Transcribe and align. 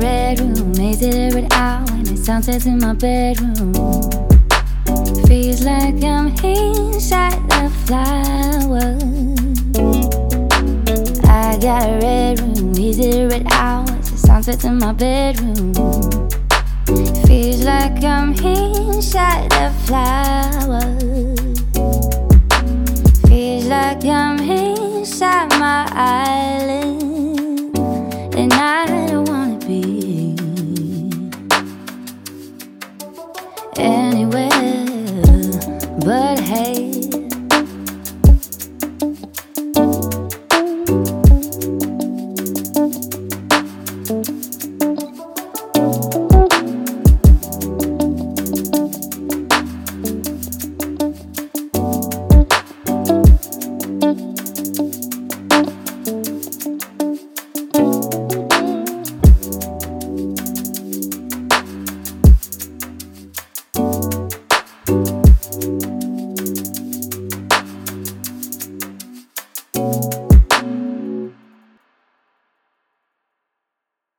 red 0.00 0.40
room, 0.40 0.72
made 0.72 1.02
it 1.02 1.14
every 1.14 1.46
hour 1.52 1.84
when 1.92 2.08
it 2.08 2.18
sunsets 2.18 2.66
in 2.66 2.78
my 2.78 2.94
bedroom. 2.94 3.74
Feels 5.26 5.62
like 5.62 6.02
I'm 6.02 6.28
inside 6.42 7.38
a 7.52 7.68
flower. 7.84 8.96
I 11.28 11.58
got 11.60 11.88
a 11.88 11.98
red 12.02 12.40
room, 12.40 12.78
easy 12.78 13.26
red 13.26 13.46
hours, 13.52 14.08
it 14.08 14.18
sunset 14.18 14.64
in 14.64 14.78
my 14.78 14.92
bedroom. 14.92 15.74
Feels 17.26 17.64
like 17.64 18.02
I'm 18.02 18.32
inside 18.34 19.52
a 19.52 19.70
flower. 19.86 20.29
hey. 36.50 36.89